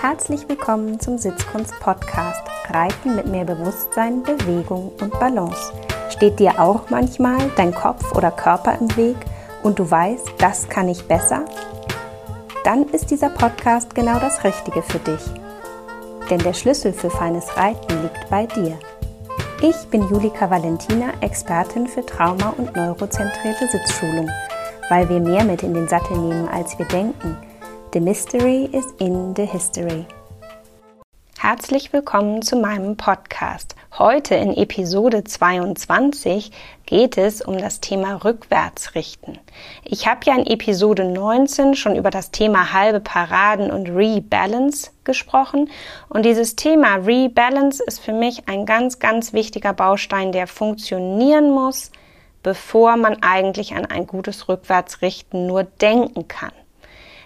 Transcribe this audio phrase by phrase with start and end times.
[0.00, 5.74] Herzlich willkommen zum Sitzkunst Podcast Reiten mit mehr Bewusstsein, Bewegung und Balance.
[6.08, 9.16] Steht dir auch manchmal dein Kopf oder Körper im Weg
[9.62, 11.44] und du weißt, das kann ich besser?
[12.64, 15.20] Dann ist dieser Podcast genau das Richtige für dich.
[16.30, 18.78] Denn der Schlüssel für feines Reiten liegt bei dir.
[19.60, 24.30] Ich bin Julika Valentina, Expertin für Trauma- und neurozentrierte Sitzschulung,
[24.88, 27.36] weil wir mehr mit in den Sattel nehmen, als wir denken–
[27.92, 30.06] The Mystery is in the History.
[31.36, 33.74] Herzlich willkommen zu meinem Podcast.
[33.98, 36.52] Heute in Episode 22
[36.86, 39.40] geht es um das Thema Rückwärtsrichten.
[39.82, 45.68] Ich habe ja in Episode 19 schon über das Thema halbe Paraden und Rebalance gesprochen
[46.08, 51.90] und dieses Thema Rebalance ist für mich ein ganz, ganz wichtiger Baustein, der funktionieren muss,
[52.44, 56.52] bevor man eigentlich an ein gutes Rückwärtsrichten nur denken kann.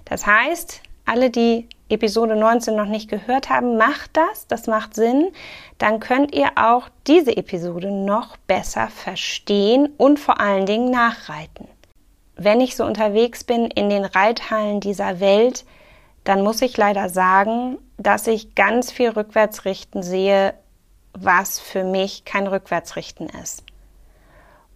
[0.04, 5.32] Das heißt, alle, die Episode 19 noch nicht gehört haben, macht das, das macht Sinn.
[5.78, 11.68] Dann könnt ihr auch diese Episode noch besser verstehen und vor allen Dingen nachreiten.
[12.36, 15.64] Wenn ich so unterwegs bin in den Reithallen dieser Welt,
[16.24, 20.54] dann muss ich leider sagen, dass ich ganz viel Rückwärtsrichten sehe,
[21.12, 23.62] was für mich kein Rückwärtsrichten ist.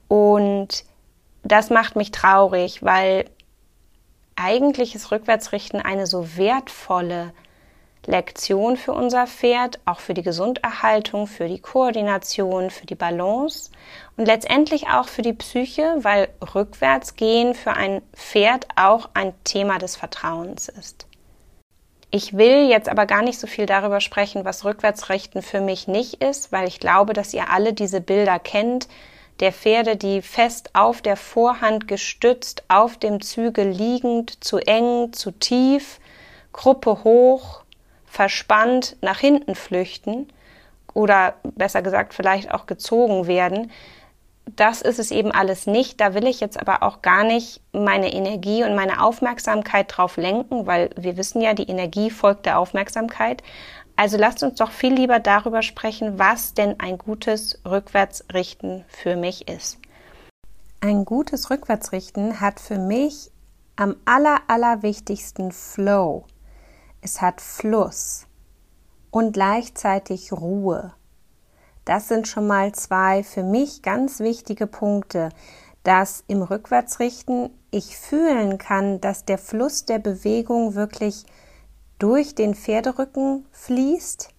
[0.08, 0.84] Und
[1.42, 3.24] das macht mich traurig, weil
[4.38, 7.32] eigentlich ist Rückwärtsrichten eine so wertvolle
[8.06, 13.70] Lektion für unser Pferd, auch für die Gesunderhaltung, für die Koordination, für die Balance
[14.16, 19.96] und letztendlich auch für die Psyche, weil Rückwärtsgehen für ein Pferd auch ein Thema des
[19.96, 21.06] Vertrauens ist.
[22.10, 26.22] Ich will jetzt aber gar nicht so viel darüber sprechen, was Rückwärtsrichten für mich nicht
[26.24, 28.88] ist, weil ich glaube, dass ihr alle diese Bilder kennt,
[29.40, 35.30] der Pferde, die fest auf der Vorhand gestützt, auf dem Zügel liegend, zu eng, zu
[35.30, 36.00] tief,
[36.52, 37.62] Gruppe hoch,
[38.06, 40.28] verspannt nach hinten flüchten
[40.94, 43.70] oder besser gesagt vielleicht auch gezogen werden.
[44.56, 46.00] Das ist es eben alles nicht.
[46.00, 50.66] Da will ich jetzt aber auch gar nicht meine Energie und meine Aufmerksamkeit drauf lenken,
[50.66, 53.42] weil wir wissen ja, die Energie folgt der Aufmerksamkeit.
[53.98, 59.48] Also lasst uns doch viel lieber darüber sprechen, was denn ein gutes Rückwärtsrichten für mich
[59.48, 59.78] ist.
[60.80, 63.32] Ein gutes Rückwärtsrichten hat für mich
[63.74, 66.26] am aller, allerwichtigsten Flow.
[67.00, 68.28] Es hat Fluss
[69.10, 70.92] und gleichzeitig Ruhe.
[71.84, 75.30] Das sind schon mal zwei für mich ganz wichtige Punkte,
[75.82, 81.24] dass im Rückwärtsrichten ich fühlen kann, dass der Fluss der Bewegung wirklich
[81.98, 84.30] durch den Pferderücken fließt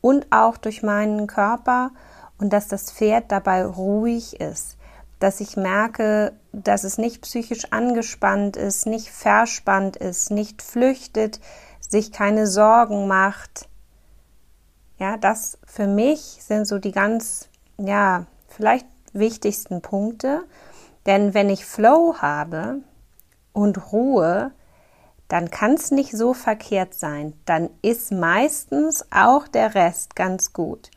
[0.00, 1.90] und auch durch meinen Körper
[2.38, 4.76] und dass das Pferd dabei ruhig ist,
[5.18, 11.40] dass ich merke, dass es nicht psychisch angespannt ist, nicht verspannt ist, nicht flüchtet,
[11.80, 13.68] sich keine Sorgen macht.
[14.98, 20.44] Ja, das für mich sind so die ganz, ja, vielleicht wichtigsten Punkte.
[21.06, 22.80] Denn wenn ich Flow habe
[23.52, 24.52] und Ruhe,
[25.28, 27.34] dann kann es nicht so verkehrt sein.
[27.44, 30.90] Dann ist meistens auch der Rest ganz gut.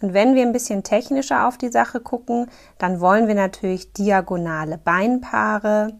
[0.00, 4.78] Und wenn wir ein bisschen technischer auf die Sache gucken, dann wollen wir natürlich diagonale
[4.78, 5.94] Beinpaare,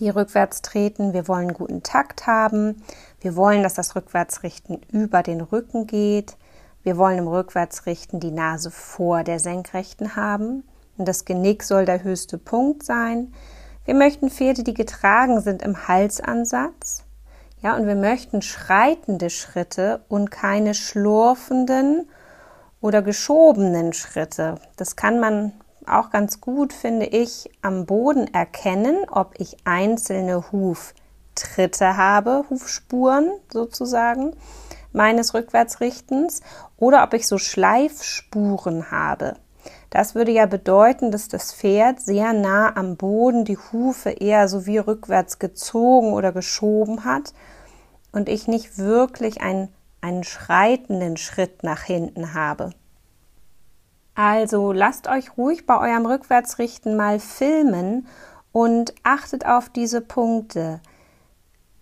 [0.00, 1.12] die rückwärts treten.
[1.12, 2.82] Wir wollen guten Takt haben.
[3.20, 6.36] Wir wollen, dass das Rückwärtsrichten über den Rücken geht.
[6.84, 10.62] Wir wollen im Rückwärtsrichten die Nase vor der Senkrechten haben.
[10.96, 13.32] Und das Genick soll der höchste Punkt sein.
[13.88, 17.04] Wir möchten Pferde, die getragen sind im Halsansatz.
[17.62, 22.06] Ja, und wir möchten schreitende Schritte und keine schlurfenden
[22.82, 24.56] oder geschobenen Schritte.
[24.76, 25.54] Das kann man
[25.86, 34.36] auch ganz gut, finde ich, am Boden erkennen, ob ich einzelne Huftritte habe, Hufspuren sozusagen
[34.92, 36.42] meines Rückwärtsrichtens
[36.76, 39.36] oder ob ich so Schleifspuren habe.
[39.90, 44.66] Das würde ja bedeuten, dass das Pferd sehr nah am Boden die Hufe eher so
[44.66, 47.32] wie rückwärts gezogen oder geschoben hat
[48.12, 49.68] und ich nicht wirklich einen,
[50.00, 52.70] einen schreitenden Schritt nach hinten habe.
[54.14, 58.08] Also lasst euch ruhig bei eurem Rückwärtsrichten mal filmen
[58.52, 60.80] und achtet auf diese Punkte.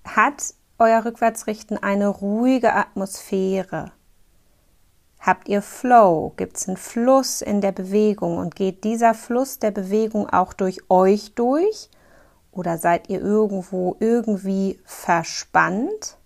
[0.04, 3.92] Hat euer Rückwärtsrichten eine ruhige Atmosphäre?
[5.26, 6.34] Habt ihr Flow?
[6.36, 10.88] Gibt es einen Fluss in der Bewegung und geht dieser Fluss der Bewegung auch durch
[10.88, 11.90] euch durch?
[12.52, 16.16] Oder seid ihr irgendwo irgendwie verspannt?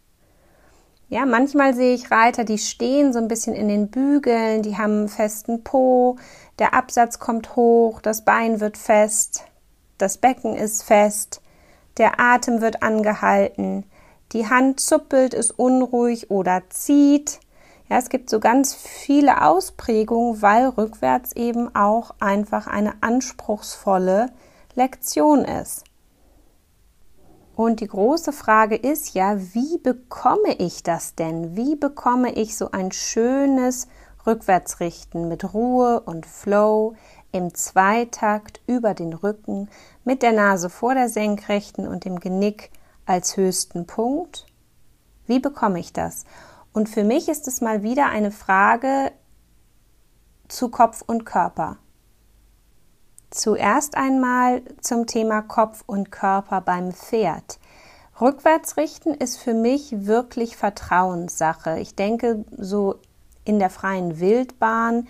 [1.09, 4.99] Ja, manchmal sehe ich Reiter, die stehen so ein bisschen in den Bügeln, die haben
[4.99, 6.17] einen festen Po,
[6.59, 9.45] der Absatz kommt hoch, das Bein wird fest,
[9.97, 11.41] das Becken ist fest,
[11.97, 13.85] der Atem wird angehalten,
[14.33, 17.41] die Hand zuppelt, ist unruhig oder zieht.
[17.91, 24.31] Ja, es gibt so ganz viele Ausprägungen, weil rückwärts eben auch einfach eine anspruchsvolle
[24.77, 25.83] Lektion ist.
[27.57, 31.57] Und die große Frage ist ja, wie bekomme ich das denn?
[31.57, 33.89] Wie bekomme ich so ein schönes
[34.25, 36.95] Rückwärtsrichten mit Ruhe und Flow
[37.33, 39.69] im Zweitakt über den Rücken
[40.05, 42.71] mit der Nase vor der Senkrechten und dem Genick
[43.05, 44.47] als höchsten Punkt?
[45.27, 46.25] Wie bekomme ich das?
[46.73, 49.13] Und für mich ist es mal wieder eine Frage
[50.49, 51.79] zu Kopf und Körper.
[53.31, 57.59] Zuerst einmal zum Thema Kopf und Körper beim Pferd.
[58.21, 61.79] Rückwärts richten ist für mich wirklich Vertrauenssache.
[61.79, 62.97] Ich denke, so
[63.45, 65.09] in der freien Wildbahn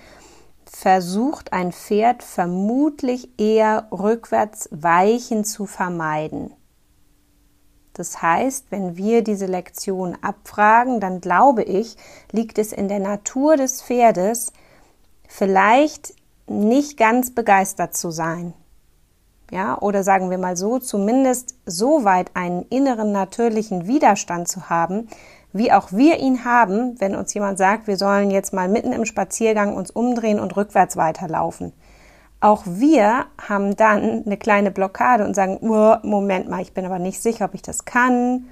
[0.64, 6.52] versucht ein Pferd vermutlich eher rückwärts weichen zu vermeiden.
[8.00, 11.99] Das heißt, wenn wir diese Lektion abfragen, dann glaube ich,
[12.32, 14.55] liegt es in der Natur des Pferdes,
[15.29, 16.14] vielleicht
[16.47, 18.55] nicht ganz begeistert zu sein.
[19.50, 25.08] Ja, oder sagen wir mal so, zumindest so weit einen inneren natürlichen Widerstand zu haben,
[25.53, 29.05] wie auch wir ihn haben, wenn uns jemand sagt, wir sollen jetzt mal mitten im
[29.05, 31.75] Spaziergang uns umdrehen und rückwärts weiterlaufen.
[32.40, 37.20] Auch wir haben dann eine kleine Blockade und sagen, Moment mal, ich bin aber nicht
[37.20, 38.48] sicher, ob ich das kann.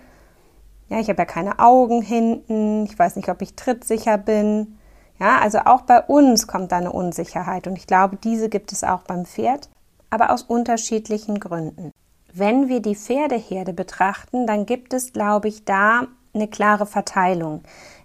[0.90, 2.84] Ja, ich habe ja keine Augen hinten.
[2.84, 4.78] Ich weiß nicht, ob ich trittsicher bin.
[5.18, 8.84] Ja, also auch bei uns kommt da eine Unsicherheit und ich glaube, diese gibt es
[8.84, 9.68] auch beim Pferd,
[10.10, 11.90] aber aus unterschiedlichen Gründen.
[12.32, 17.62] Wenn wir die Pferdeherde betrachten, dann gibt es, glaube ich, da eine klare Verteilung.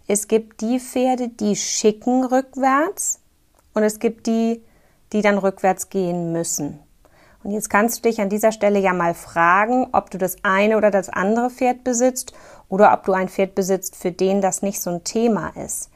[0.07, 3.19] Es gibt die Pferde, die schicken rückwärts
[3.75, 4.63] und es gibt die,
[5.13, 6.79] die dann rückwärts gehen müssen.
[7.43, 10.77] Und jetzt kannst du dich an dieser Stelle ja mal fragen, ob du das eine
[10.77, 12.33] oder das andere Pferd besitzt
[12.69, 15.89] oder ob du ein Pferd besitzt, für den das nicht so ein Thema ist.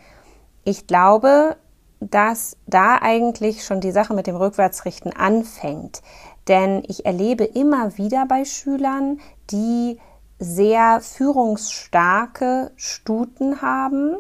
[0.64, 1.56] Ich glaube,
[2.00, 6.02] dass da eigentlich schon die Sache mit dem Rückwärtsrichten anfängt.
[6.48, 9.20] Denn ich erlebe immer wieder bei Schülern,
[9.50, 9.98] die
[10.40, 14.18] sehr führungsstarke Stuten haben,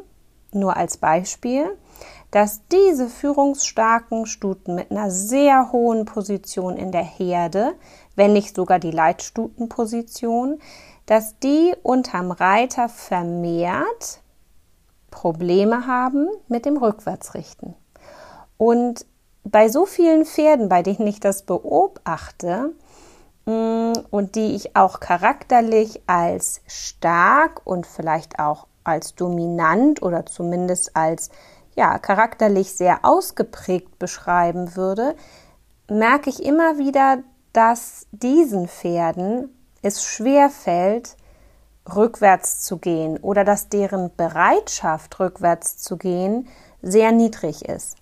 [0.51, 1.77] nur als Beispiel,
[2.37, 7.73] dass diese führungsstarken Stuten mit einer sehr hohen Position in der Herde,
[8.15, 10.59] wenn nicht sogar die Leitstutenposition,
[11.07, 14.21] dass die unterm Reiter vermehrt
[15.09, 17.73] Probleme haben mit dem Rückwärtsrichten.
[18.59, 19.07] Und
[19.43, 22.71] bei so vielen Pferden, bei denen ich das beobachte
[23.47, 30.95] mm, und die ich auch charakterlich als stark und vielleicht auch als dominant oder zumindest
[30.95, 31.31] als
[31.77, 35.15] ja, charakterlich sehr ausgeprägt beschreiben würde,
[35.89, 37.19] merke ich immer wieder,
[37.53, 39.49] dass diesen Pferden
[39.81, 41.15] es schwer fällt,
[41.95, 46.47] rückwärts zu gehen oder dass deren Bereitschaft, rückwärts zu gehen,
[46.81, 47.97] sehr niedrig ist.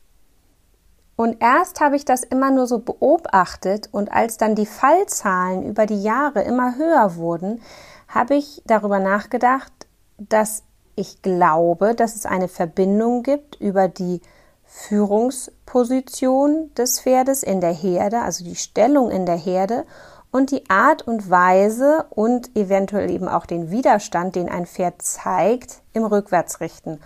[1.17, 5.85] Und erst habe ich das immer nur so beobachtet und als dann die Fallzahlen über
[5.85, 7.61] die Jahre immer höher wurden,
[8.07, 9.71] habe ich darüber nachgedacht,
[10.17, 10.63] dass
[10.95, 14.21] ich glaube, dass es eine Verbindung gibt über die
[14.63, 19.85] Führungsposition des Pferdes in der Herde, also die Stellung in der Herde
[20.31, 25.81] und die Art und Weise und eventuell eben auch den Widerstand, den ein Pferd zeigt
[25.93, 26.99] im Rückwärtsrichten.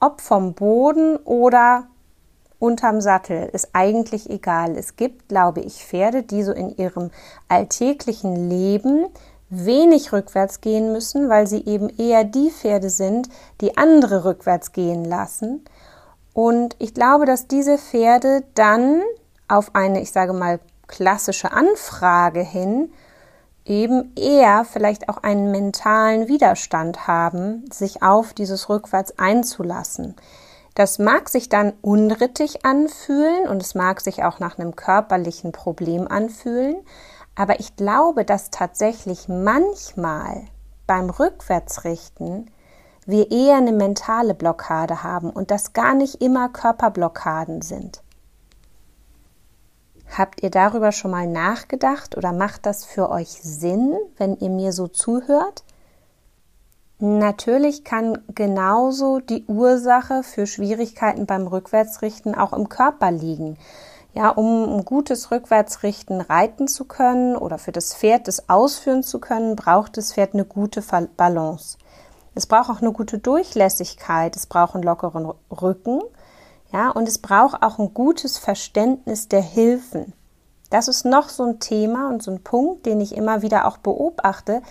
[0.00, 1.88] Ob vom Boden oder
[2.60, 4.76] unterm Sattel ist eigentlich egal.
[4.76, 7.10] Es gibt, glaube ich, Pferde, die so in ihrem
[7.48, 9.06] alltäglichen Leben
[9.50, 13.28] wenig rückwärts gehen müssen, weil sie eben eher die Pferde sind,
[13.60, 15.64] die andere rückwärts gehen lassen.
[16.34, 19.02] Und ich glaube, dass diese Pferde dann
[19.48, 22.90] auf eine, ich sage mal, klassische Anfrage hin
[23.64, 30.14] eben eher vielleicht auch einen mentalen Widerstand haben, sich auf dieses Rückwärts einzulassen.
[30.74, 36.08] Das mag sich dann unrittig anfühlen und es mag sich auch nach einem körperlichen Problem
[36.08, 36.76] anfühlen,
[37.38, 40.42] aber ich glaube, dass tatsächlich manchmal
[40.88, 42.50] beim Rückwärtsrichten
[43.06, 48.02] wir eher eine mentale Blockade haben und das gar nicht immer Körperblockaden sind.
[50.16, 54.72] Habt ihr darüber schon mal nachgedacht oder macht das für euch Sinn, wenn ihr mir
[54.72, 55.62] so zuhört?
[56.98, 63.58] Natürlich kann genauso die Ursache für Schwierigkeiten beim Rückwärtsrichten auch im Körper liegen.
[64.18, 69.20] Ja, um ein gutes Rückwärtsrichten reiten zu können oder für das Pferd das ausführen zu
[69.20, 70.82] können, braucht das Pferd eine gute
[71.16, 71.78] Balance.
[72.34, 76.00] Es braucht auch eine gute Durchlässigkeit, es braucht einen lockeren Rücken,
[76.72, 80.12] ja, und es braucht auch ein gutes Verständnis der Hilfen.
[80.68, 83.76] Das ist noch so ein Thema und so ein Punkt, den ich immer wieder auch
[83.76, 84.62] beobachte,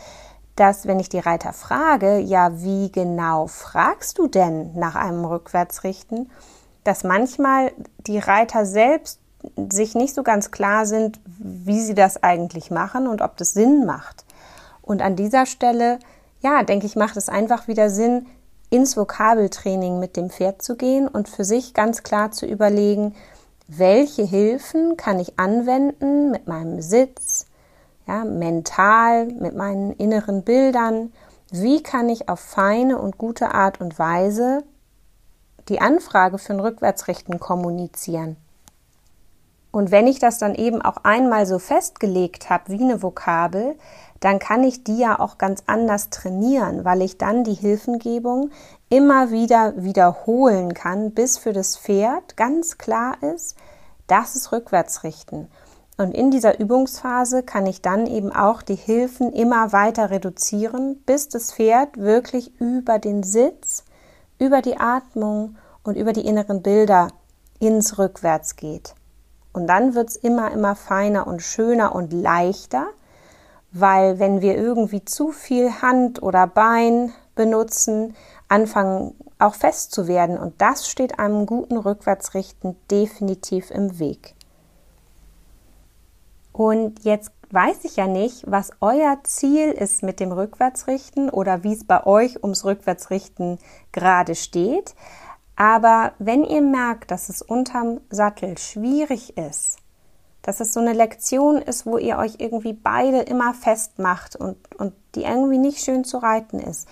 [0.57, 6.29] dass wenn ich die Reiter frage, ja, wie genau fragst du denn nach einem Rückwärtsrichten,
[6.83, 9.21] dass manchmal die Reiter selbst
[9.69, 13.85] sich nicht so ganz klar sind, wie sie das eigentlich machen und ob das Sinn
[13.85, 14.25] macht.
[14.81, 15.99] Und an dieser Stelle,
[16.41, 18.25] ja, denke ich, macht es einfach wieder Sinn,
[18.69, 23.15] ins Vokabeltraining mit dem Pferd zu gehen und für sich ganz klar zu überlegen,
[23.67, 27.45] welche Hilfen kann ich anwenden mit meinem Sitz,
[28.07, 31.11] ja, mental, mit meinen inneren Bildern,
[31.51, 34.63] wie kann ich auf feine und gute Art und Weise
[35.69, 38.37] die Anfrage für ein Rückwärtsrichten kommunizieren.
[39.71, 43.75] Und wenn ich das dann eben auch einmal so festgelegt habe wie eine Vokabel,
[44.19, 48.51] dann kann ich die ja auch ganz anders trainieren, weil ich dann die Hilfengebung
[48.89, 53.55] immer wieder wiederholen kann, bis für das Pferd ganz klar ist,
[54.07, 55.47] das ist Rückwärtsrichten.
[55.97, 61.27] Und in dieser Übungsphase kann ich dann eben auch die Hilfen immer weiter reduzieren, bis
[61.27, 63.83] das Pferd wirklich über den Sitz,
[64.39, 67.07] über die Atmung und über die inneren Bilder
[67.59, 68.93] ins Rückwärts geht.
[69.57, 72.85] Und dann wird es immer, immer feiner und schöner und leichter,
[73.71, 78.15] weil wenn wir irgendwie zu viel Hand oder Bein benutzen,
[78.49, 80.37] anfangen auch fest zu werden.
[80.37, 84.35] Und das steht einem guten Rückwärtsrichten definitiv im Weg.
[86.53, 91.73] Und jetzt weiß ich ja nicht, was euer Ziel ist mit dem Rückwärtsrichten oder wie
[91.73, 93.57] es bei euch ums Rückwärtsrichten
[93.91, 94.93] gerade steht.
[95.57, 99.77] Aber wenn ihr merkt, dass es unterm Sattel schwierig ist,
[100.43, 104.93] dass es so eine Lektion ist, wo ihr euch irgendwie beide immer festmacht und, und
[105.15, 106.87] die irgendwie nicht schön zu reiten ist,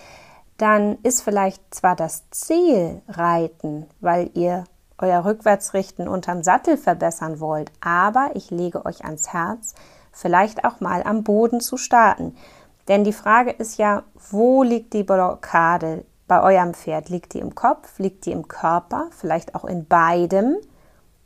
[0.58, 4.64] dann ist vielleicht zwar das Ziel Reiten, weil ihr
[4.98, 9.74] euer Rückwärtsrichten unterm Sattel verbessern wollt, aber ich lege euch ans Herz,
[10.12, 12.34] vielleicht auch mal am Boden zu starten.
[12.88, 17.08] Denn die Frage ist ja, wo liegt die Blockade bei eurem Pferd?
[17.08, 17.98] Liegt die im Kopf?
[17.98, 19.08] Liegt die im Körper?
[19.10, 20.56] Vielleicht auch in beidem?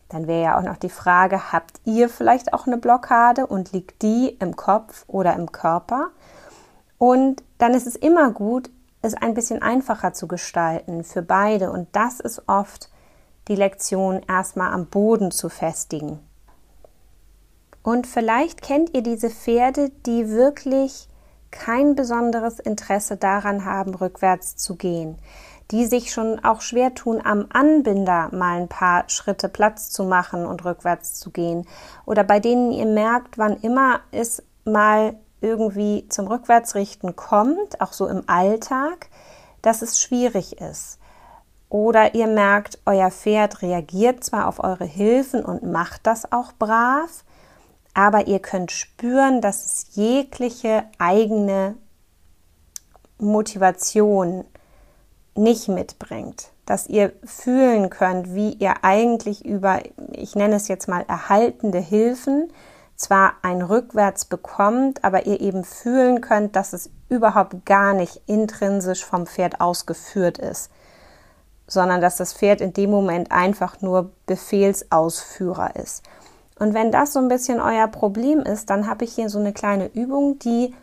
[0.09, 4.03] Dann wäre ja auch noch die Frage, habt ihr vielleicht auch eine Blockade und liegt
[4.03, 6.11] die im Kopf oder im Körper?
[6.99, 8.71] Und dann ist es immer gut,
[9.03, 11.71] es ein bisschen einfacher zu gestalten für beide.
[11.71, 12.91] Und das ist oft
[13.49, 16.19] die Lektion erstmal am Boden zu festigen.
[17.83, 21.09] Und vielleicht kennt ihr diese Pferde, die wirklich
[21.51, 25.19] kein besonderes Interesse daran haben, rückwärts zu gehen,
[25.71, 30.47] die sich schon auch schwer tun, am Anbinder mal ein paar Schritte Platz zu machen
[30.47, 31.67] und rückwärts zu gehen,
[32.07, 38.07] oder bei denen ihr merkt, wann immer es mal irgendwie zum Rückwärtsrichten kommt, auch so
[38.07, 39.09] im Alltag,
[39.63, 40.99] dass es schwierig ist.
[41.69, 47.25] Oder ihr merkt, euer Pferd reagiert zwar auf eure Hilfen und macht das auch brav,
[47.95, 51.77] aber ihr könnt spüren, dass es jegliche eigene
[53.19, 54.45] Motivation
[55.35, 56.51] nicht mitbringt.
[56.67, 59.81] Dass ihr fühlen könnt, wie ihr eigentlich über,
[60.13, 62.53] ich nenne es jetzt mal, erhaltende Hilfen
[62.97, 69.05] zwar ein Rückwärts bekommt, aber ihr eben fühlen könnt, dass es überhaupt gar nicht intrinsisch
[69.05, 70.71] vom Pferd ausgeführt ist
[71.71, 76.03] sondern dass das Pferd in dem Moment einfach nur Befehlsausführer ist.
[76.61, 79.55] Und wenn das so ein bisschen euer Problem ist, dann habe ich hier so eine
[79.55, 80.75] kleine Übung, die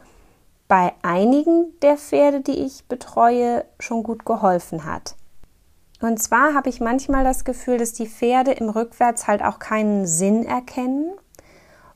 [0.68, 5.16] bei einigen der Pferde, die ich betreue, schon gut geholfen hat.
[6.02, 10.08] Und zwar habe ich manchmal das Gefühl, dass die Pferde im Rückwärts halt auch keinen
[10.08, 11.12] Sinn erkennen.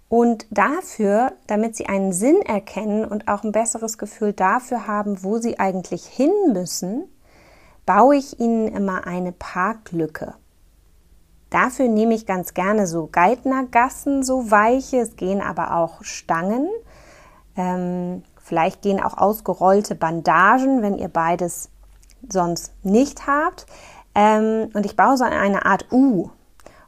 [0.09, 5.39] Und dafür, damit sie einen Sinn erkennen und auch ein besseres Gefühl dafür haben, wo
[5.39, 7.05] sie eigentlich hin müssen,
[7.87, 10.35] baue ich ihnen immer eine Parklücke.
[11.51, 16.67] Dafür nehme ich ganz gerne so Geithnergassen, so weiche, es gehen aber auch Stangen.
[17.55, 21.69] Ähm, vielleicht gehen auch ausgerollte Bandagen, wenn ihr beides
[22.27, 23.67] sonst nicht habt.
[24.15, 26.31] Ähm, und ich baue so eine Art U.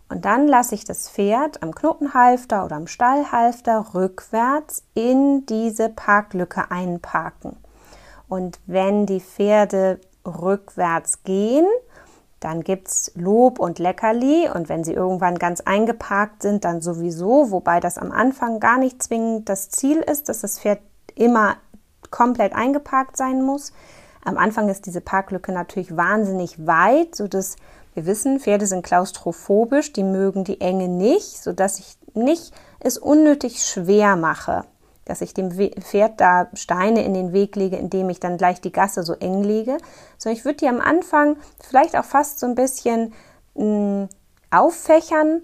[0.09, 6.71] Und dann lasse ich das Pferd am Knotenhalfter oder am Stallhalfter rückwärts in diese Parklücke
[6.71, 7.57] einparken.
[8.27, 11.65] Und wenn die Pferde rückwärts gehen.
[12.43, 17.51] Dann gibt es Lob und Leckerli und wenn sie irgendwann ganz eingeparkt sind, dann sowieso,
[17.51, 20.79] wobei das am Anfang gar nicht zwingend das Ziel ist, dass das Pferd
[21.15, 21.55] immer
[22.11, 23.71] komplett eingeparkt sein muss.
[24.25, 27.55] Am Anfang ist diese Parklücke natürlich wahnsinnig weit, sodass
[27.93, 33.63] wir wissen, Pferde sind klaustrophobisch, die mögen die Enge nicht, sodass ich nicht es unnötig
[33.63, 34.65] schwer mache
[35.05, 38.71] dass ich dem Pferd da Steine in den Weg lege, indem ich dann gleich die
[38.71, 39.77] Gasse so eng lege,
[40.17, 43.13] sondern ich würde die am Anfang vielleicht auch fast so ein bisschen
[43.55, 44.09] mh, hm,
[44.51, 45.41] auffächern,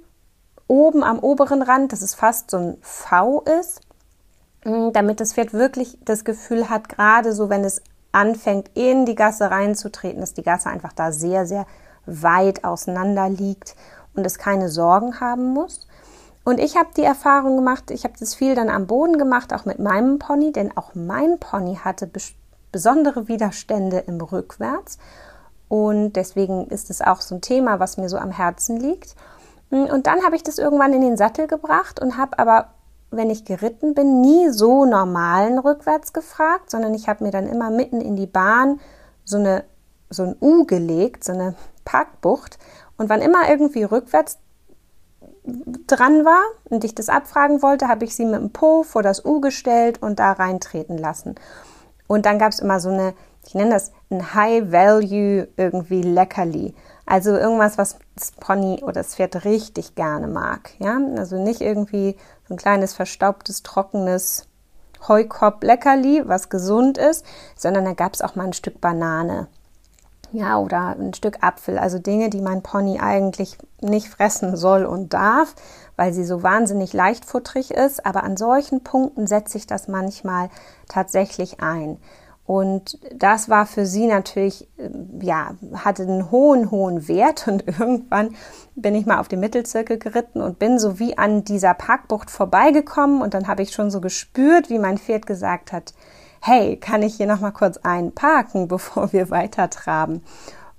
[0.67, 3.81] oben am oberen Rand, dass es fast so ein V ist
[4.65, 9.15] mm, damit das Pferd wirklich das Gefühl hat, gerade so, wenn es anfängt, in die
[9.15, 11.65] Gasse reinzutreten, dass die Gasse einfach da sehr, sehr
[12.05, 13.75] weit auseinander liegt
[14.15, 15.87] und es keine Sorgen haben muss.
[16.43, 19.65] Und ich habe die Erfahrung gemacht, ich habe das viel dann am Boden gemacht, auch
[19.65, 22.09] mit meinem Pony, denn auch mein Pony hatte
[22.71, 24.97] besondere Widerstände im Rückwärts.
[25.67, 29.15] Und deswegen ist es auch so ein Thema, was mir so am Herzen liegt.
[29.69, 32.69] Und dann habe ich das irgendwann in den Sattel gebracht und habe aber,
[33.11, 37.69] wenn ich geritten bin, nie so normalen rückwärts gefragt, sondern ich habe mir dann immer
[37.69, 38.79] mitten in die Bahn
[39.25, 39.63] so eine
[40.09, 41.55] so ein U gelegt, so eine
[41.85, 42.57] Parkbucht.
[42.97, 44.39] Und wann immer irgendwie rückwärts
[45.87, 49.23] dran war und ich das abfragen wollte, habe ich sie mit dem Po vor das
[49.23, 51.35] U gestellt und da reintreten lassen.
[52.07, 53.13] Und dann gab es immer so eine,
[53.45, 56.73] ich nenne das ein High Value irgendwie Leckerli.
[57.05, 60.71] Also irgendwas, was das Pony oder das Pferd richtig gerne mag.
[60.79, 62.15] Ja, also nicht irgendwie
[62.47, 64.47] so ein kleines verstaubtes, trockenes
[65.07, 67.25] Heukopp-Leckerli, was gesund ist,
[67.55, 69.47] sondern da gab es auch mal ein Stück Banane
[70.31, 75.13] ja, oder ein Stück Apfel, also Dinge, die mein Pony eigentlich nicht fressen soll und
[75.13, 75.55] darf,
[75.95, 78.05] weil sie so wahnsinnig leichtfutterig ist.
[78.05, 80.49] Aber an solchen Punkten setze ich das manchmal
[80.87, 81.97] tatsächlich ein.
[82.49, 84.89] Und das war für sie natürlich, äh,
[85.21, 87.47] ja, hatte einen hohen, hohen Wert.
[87.47, 88.35] Und irgendwann
[88.75, 93.21] bin ich mal auf den Mittelzirkel geritten und bin so wie an dieser Parkbucht vorbeigekommen.
[93.21, 95.93] Und dann habe ich schon so gespürt, wie mein Pferd gesagt hat,
[96.41, 100.23] hey, kann ich hier noch mal kurz einparken, bevor wir weiter traben?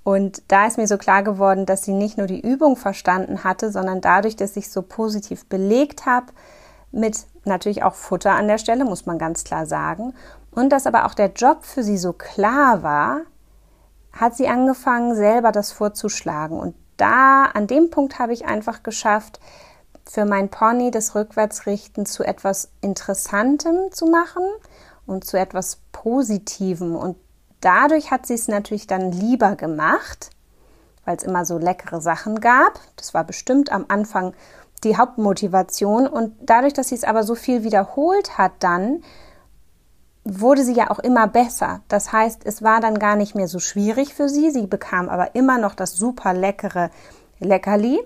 [0.03, 3.71] Und da ist mir so klar geworden, dass sie nicht nur die Übung verstanden hatte,
[3.71, 6.27] sondern dadurch, dass ich so positiv belegt habe,
[6.91, 10.13] mit natürlich auch Futter an der Stelle, muss man ganz klar sagen,
[10.51, 13.21] und dass aber auch der Job für sie so klar war,
[14.11, 16.59] hat sie angefangen, selber das vorzuschlagen.
[16.59, 19.39] Und da, an dem Punkt habe ich einfach geschafft,
[20.03, 24.43] für mein Pony das Rückwärtsrichten zu etwas Interessantem zu machen
[25.05, 26.95] und zu etwas Positivem.
[26.95, 27.17] Und
[27.59, 30.29] dadurch hat sie es natürlich dann lieber gemacht,
[31.05, 32.79] weil es immer so leckere Sachen gab.
[32.95, 34.33] Das war bestimmt am Anfang
[34.83, 36.07] die Hauptmotivation.
[36.07, 39.03] Und dadurch, dass sie es aber so viel wiederholt hat, dann
[40.23, 41.81] wurde sie ja auch immer besser.
[41.87, 44.51] Das heißt, es war dann gar nicht mehr so schwierig für sie.
[44.51, 46.91] Sie bekam aber immer noch das super leckere
[47.39, 47.99] Leckerli.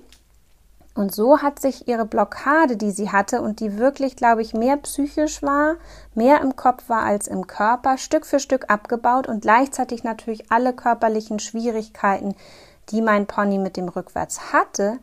[0.96, 4.78] Und so hat sich ihre Blockade, die sie hatte und die wirklich, glaube ich, mehr
[4.78, 5.76] psychisch war,
[6.14, 10.72] mehr im Kopf war als im Körper, Stück für Stück abgebaut und gleichzeitig natürlich alle
[10.72, 12.34] körperlichen Schwierigkeiten,
[12.90, 14.98] die mein Pony mit dem Rückwärts hatte,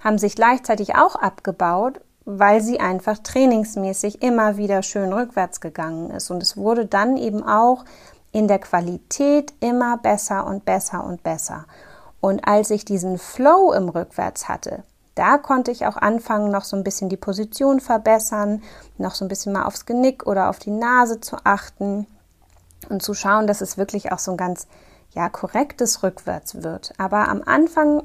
[0.00, 6.28] haben sich gleichzeitig auch abgebaut, weil sie einfach trainingsmäßig immer wieder schön rückwärts gegangen ist.
[6.32, 7.84] Und es wurde dann eben auch
[8.32, 11.66] in der Qualität immer besser und besser und besser.
[12.20, 14.82] Und als ich diesen Flow im Rückwärts hatte,
[15.16, 18.62] da konnte ich auch anfangen, noch so ein bisschen die Position verbessern,
[18.98, 22.06] noch so ein bisschen mal aufs Genick oder auf die Nase zu achten
[22.90, 24.68] und zu schauen, dass es wirklich auch so ein ganz
[25.10, 26.92] ja, korrektes Rückwärts wird.
[26.98, 28.02] Aber am Anfang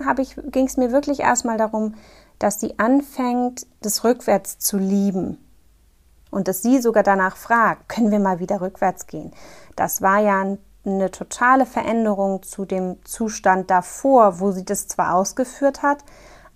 [0.51, 1.95] ging es mir wirklich erstmal darum,
[2.39, 5.37] dass sie anfängt, das Rückwärts zu lieben.
[6.31, 9.33] Und dass sie sogar danach fragt, können wir mal wieder rückwärts gehen?
[9.75, 15.83] Das war ja eine totale Veränderung zu dem Zustand davor, wo sie das zwar ausgeführt
[15.83, 16.05] hat,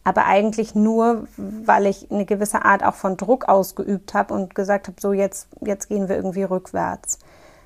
[0.06, 4.88] aber eigentlich nur, weil ich eine gewisse Art auch von Druck ausgeübt habe und gesagt
[4.88, 7.18] habe, so jetzt, jetzt gehen wir irgendwie rückwärts.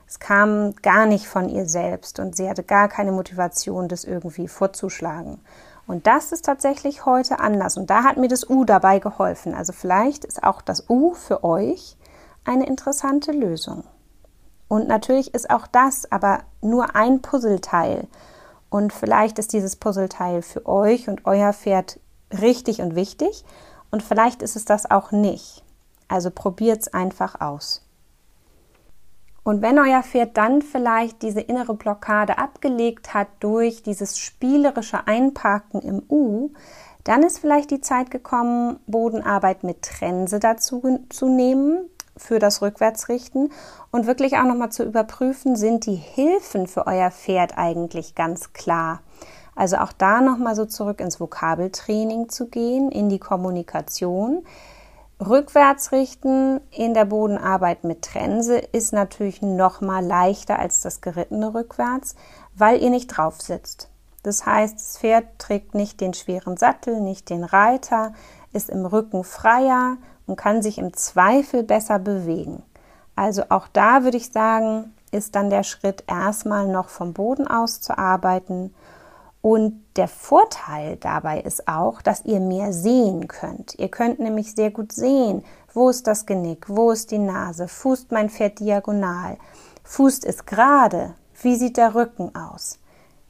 [0.07, 4.47] Es kam gar nicht von ihr selbst und sie hatte gar keine Motivation, das irgendwie
[4.47, 5.41] vorzuschlagen.
[5.85, 9.53] Und das ist tatsächlich heute anders und da hat mir das U dabei geholfen.
[9.53, 11.97] Also vielleicht ist auch das U für euch
[12.45, 13.83] eine interessante Lösung.
[14.69, 18.07] Und natürlich ist auch das aber nur ein Puzzleteil.
[18.69, 21.99] Und vielleicht ist dieses Puzzleteil für euch und euer Pferd
[22.31, 23.43] richtig und wichtig
[23.91, 25.63] und vielleicht ist es das auch nicht.
[26.07, 27.85] Also probiert es einfach aus.
[29.43, 35.81] Und wenn euer Pferd dann vielleicht diese innere Blockade abgelegt hat durch dieses spielerische Einparken
[35.81, 36.51] im U,
[37.03, 43.51] dann ist vielleicht die Zeit gekommen, Bodenarbeit mit Trense dazu zu nehmen für das Rückwärtsrichten
[43.91, 49.01] und wirklich auch nochmal zu überprüfen, sind die Hilfen für euer Pferd eigentlich ganz klar.
[49.59, 54.45] Also auch da nochmal so zurück ins Vokabeltraining zu gehen, in die Kommunikation.
[55.19, 62.15] Rückwärts richten in der Bodenarbeit mit Trense ist natürlich nochmal leichter als das gerittene Rückwärts,
[62.55, 63.89] weil ihr nicht drauf sitzt.
[64.23, 68.13] Das heißt, das Pferd trägt nicht den schweren Sattel, nicht den Reiter,
[68.53, 72.63] ist im Rücken freier und kann sich im Zweifel besser bewegen.
[73.17, 77.81] Also auch da würde ich sagen, ist dann der Schritt erstmal noch vom Boden aus
[77.81, 78.73] zu arbeiten
[79.49, 83.73] Und der Vorteil dabei ist auch, dass ihr mehr sehen könnt.
[83.79, 88.11] Ihr könnt nämlich sehr gut sehen, wo ist das Genick, wo ist die Nase, fußt
[88.11, 89.39] mein Pferd diagonal,
[89.85, 92.77] fußt es gerade, wie sieht der Rücken aus?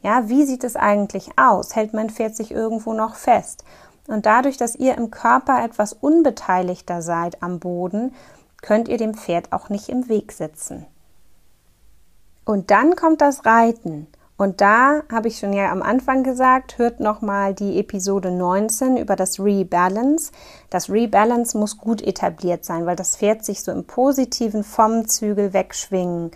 [0.01, 1.77] Ja, wie sieht es eigentlich aus?
[1.77, 3.63] Hält mein Pferd sich irgendwo noch fest?
[4.07, 8.13] Und dadurch, dass ihr im Körper etwas unbeteiligter seid am Boden,
[8.61, 10.85] könnt ihr dem Pferd auch nicht im Weg sitzen.
[12.43, 14.07] Und dann kommt das Reiten.
[14.39, 19.17] Und da habe ich schon ja am Anfang gesagt, hört nochmal die Episode 19 über
[19.17, 20.31] das Rebalance.
[20.69, 25.51] Das Rebalance muss gut etabliert sein, weil das Pferd sich so im Positiven vom Zügel
[25.51, 26.31] wegschwingen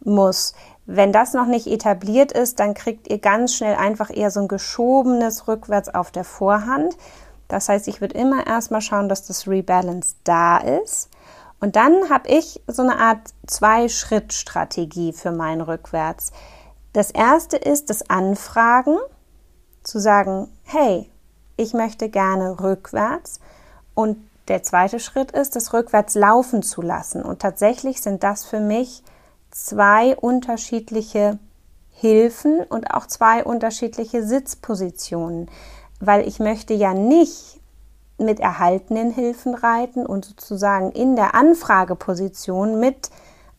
[0.00, 0.54] muss.
[0.86, 4.48] Wenn das noch nicht etabliert ist, dann kriegt ihr ganz schnell einfach eher so ein
[4.48, 6.96] geschobenes rückwärts auf der Vorhand.
[7.46, 11.08] Das heißt, ich würde immer erstmal schauen, dass das Rebalance da ist.
[11.60, 16.32] Und dann habe ich so eine Art Zwei-Schritt-Strategie für mein Rückwärts.
[16.94, 18.96] Das erste ist das Anfragen,
[19.82, 21.10] zu sagen, hey,
[21.56, 23.40] ich möchte gerne rückwärts.
[23.94, 27.22] Und der zweite Schritt ist, das rückwärts laufen zu lassen.
[27.22, 29.02] Und tatsächlich sind das für mich
[29.50, 31.40] zwei unterschiedliche
[31.90, 35.50] Hilfen und auch zwei unterschiedliche Sitzpositionen,
[35.98, 37.60] weil ich möchte ja nicht
[38.18, 43.10] mit erhaltenen Hilfen reiten und sozusagen in der Anfrageposition mit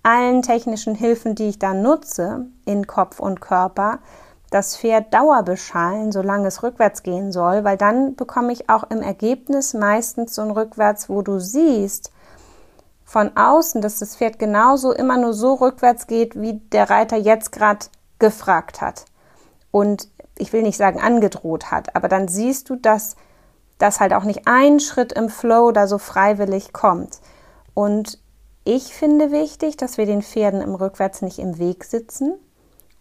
[0.06, 4.00] allen technischen Hilfen, die ich dann nutze, in Kopf und Körper,
[4.52, 9.74] das Pferd dauerbeschallen, solange es rückwärts gehen soll, weil dann bekomme ich auch im Ergebnis
[9.74, 12.12] meistens so ein Rückwärts, wo du siehst
[13.04, 17.52] von außen, dass das Pferd genauso immer nur so rückwärts geht, wie der Reiter jetzt
[17.52, 17.86] gerade
[18.20, 19.06] gefragt hat.
[19.72, 23.16] Und ich will nicht sagen angedroht hat, aber dann siehst du, dass
[23.78, 27.20] das halt auch nicht ein Schritt im Flow da so freiwillig kommt.
[27.74, 28.20] Und
[28.66, 32.34] ich finde wichtig, dass wir den Pferden im Rückwärts nicht im Weg sitzen.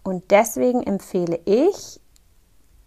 [0.02, 2.00] Und deswegen empfehle ich,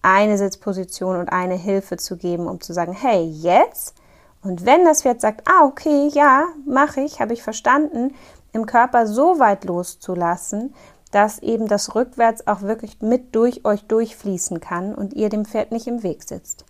[0.04, 3.96] eine Sitzposition und eine Hilfe zu geben, um zu sagen, hey, jetzt.
[4.44, 8.14] Und wenn das Pferd sagt, ah, okay, ja, mache ich, habe ich verstanden,
[8.54, 10.74] im Körper so weit loszulassen,
[11.12, 15.72] dass eben das Rückwärts auch wirklich mit durch euch durchfließen kann und ihr dem Pferd
[15.72, 16.66] nicht im Weg sitzt.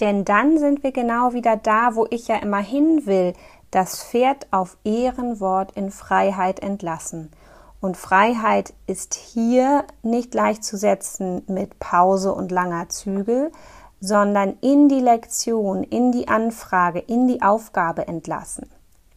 [0.00, 3.34] Denn dann sind wir genau wieder da, wo ich ja immer hin will,
[3.72, 7.32] das Pferd auf Ehrenwort in Freiheit entlassen.
[7.80, 13.50] Und Freiheit ist hier nicht gleichzusetzen mit Pause und langer Zügel,
[13.98, 18.70] sondern in die Lektion, in die Anfrage, in die Aufgabe entlassen.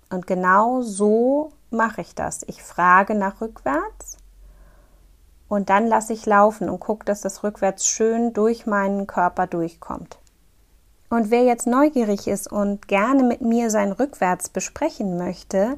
[0.09, 2.43] Und genau so mache ich das.
[2.47, 4.17] Ich frage nach rückwärts
[5.47, 10.17] und dann lasse ich laufen und gucke, dass das rückwärts schön durch meinen Körper durchkommt.
[11.09, 15.77] Und wer jetzt neugierig ist und gerne mit mir sein Rückwärts besprechen möchte,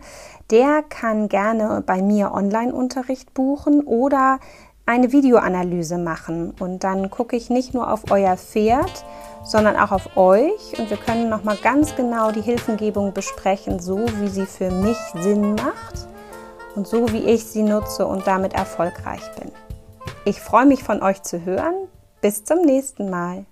[0.51, 4.39] der kann gerne bei mir Online-Unterricht buchen oder
[4.85, 6.53] eine Videoanalyse machen.
[6.59, 9.05] Und dann gucke ich nicht nur auf euer Pferd,
[9.43, 10.79] sondern auch auf euch.
[10.79, 15.55] Und wir können nochmal ganz genau die Hilfengebung besprechen, so wie sie für mich Sinn
[15.55, 16.07] macht
[16.75, 19.51] und so wie ich sie nutze und damit erfolgreich bin.
[20.23, 21.75] Ich freue mich von euch zu hören.
[22.21, 23.45] Bis zum nächsten Mal.